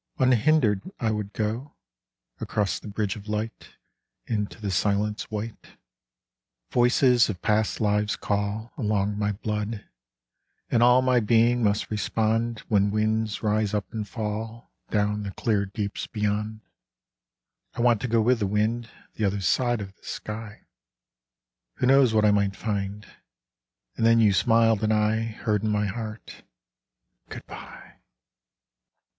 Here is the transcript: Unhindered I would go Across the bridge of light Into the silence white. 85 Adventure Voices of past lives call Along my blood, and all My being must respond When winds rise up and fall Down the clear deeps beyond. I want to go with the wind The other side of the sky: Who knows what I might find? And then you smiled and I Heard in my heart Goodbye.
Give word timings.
Unhindered 0.17 0.81
I 0.99 1.11
would 1.11 1.31
go 1.31 1.75
Across 2.39 2.79
the 2.79 2.87
bridge 2.87 3.15
of 3.15 3.27
light 3.29 3.75
Into 4.25 4.59
the 4.59 4.71
silence 4.71 5.29
white. 5.29 5.51
85 5.51 5.67
Adventure 5.67 5.77
Voices 6.71 7.29
of 7.29 7.41
past 7.43 7.79
lives 7.79 8.15
call 8.15 8.73
Along 8.79 9.15
my 9.19 9.31
blood, 9.31 9.85
and 10.71 10.81
all 10.81 11.03
My 11.03 11.19
being 11.19 11.63
must 11.63 11.91
respond 11.91 12.61
When 12.67 12.89
winds 12.89 13.43
rise 13.43 13.75
up 13.75 13.93
and 13.93 14.07
fall 14.09 14.73
Down 14.89 15.21
the 15.21 15.29
clear 15.33 15.67
deeps 15.67 16.07
beyond. 16.07 16.61
I 17.75 17.81
want 17.81 18.01
to 18.01 18.07
go 18.07 18.21
with 18.23 18.39
the 18.39 18.47
wind 18.47 18.89
The 19.17 19.25
other 19.25 19.41
side 19.41 19.81
of 19.81 19.95
the 19.95 20.03
sky: 20.03 20.61
Who 21.75 21.85
knows 21.85 22.11
what 22.11 22.25
I 22.25 22.31
might 22.31 22.55
find? 22.55 23.05
And 23.95 24.03
then 24.03 24.19
you 24.19 24.33
smiled 24.33 24.83
and 24.83 24.91
I 24.91 25.21
Heard 25.25 25.61
in 25.61 25.69
my 25.69 25.85
heart 25.85 26.41
Goodbye. 27.29 27.97